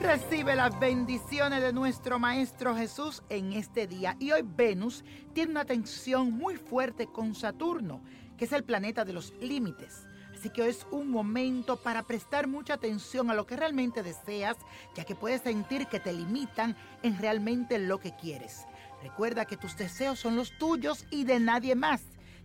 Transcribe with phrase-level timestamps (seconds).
[0.00, 4.16] Recibe las bendiciones de nuestro Maestro Jesús en este día.
[4.20, 8.00] Y hoy Venus tiene una tensión muy fuerte con Saturno,
[8.36, 10.06] que es el planeta de los límites.
[10.32, 14.56] Así que hoy es un momento para prestar mucha atención a lo que realmente deseas,
[14.94, 18.66] ya que puedes sentir que te limitan en realmente lo que quieres.
[19.02, 22.02] Recuerda que tus deseos son los tuyos y de nadie más.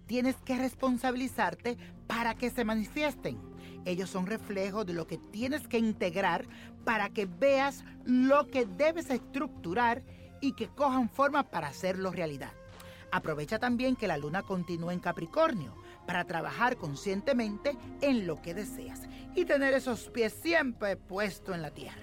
[0.07, 3.52] Tienes que responsabilizarte para que se manifiesten.
[3.85, 6.45] Ellos son reflejos de lo que tienes que integrar
[6.85, 10.03] para que veas lo que debes estructurar
[10.41, 12.51] y que cojan forma para hacerlo realidad.
[13.11, 15.75] Aprovecha también que la luna continúa en Capricornio
[16.05, 19.01] para trabajar conscientemente en lo que deseas
[19.35, 22.01] y tener esos pies siempre puestos en la tierra.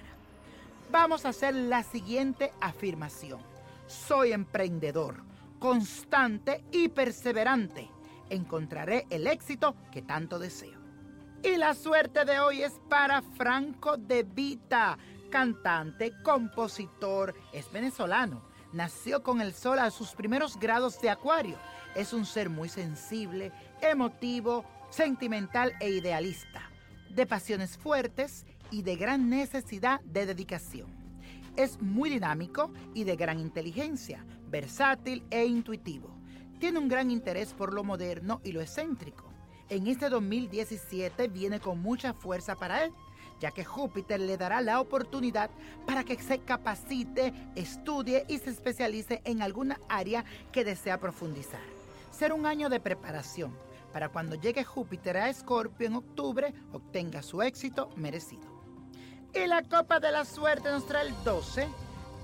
[0.91, 3.41] Vamos a hacer la siguiente afirmación.
[3.87, 5.23] Soy emprendedor,
[5.59, 7.89] constante y perseverante.
[8.29, 10.80] Encontraré el éxito que tanto deseo.
[11.43, 14.99] Y la suerte de hoy es para Franco De Vita,
[15.31, 18.43] cantante, compositor, es venezolano.
[18.73, 21.57] Nació con el sol a sus primeros grados de acuario.
[21.95, 26.69] Es un ser muy sensible, emotivo, sentimental e idealista,
[27.09, 30.93] de pasiones fuertes y de gran necesidad de dedicación.
[31.55, 36.15] Es muy dinámico y de gran inteligencia, versátil e intuitivo.
[36.59, 39.31] Tiene un gran interés por lo moderno y lo excéntrico
[39.71, 42.93] en este 2017 viene con mucha fuerza para él,
[43.39, 45.49] ya que Júpiter le dará la oportunidad
[45.87, 51.61] para que se capacite, estudie y se especialice en alguna área que desea profundizar.
[52.11, 53.55] Será un año de preparación
[53.93, 58.43] para cuando llegue Júpiter a Escorpio en octubre obtenga su éxito merecido.
[59.33, 61.69] Y la copa de la suerte nos trae el 12,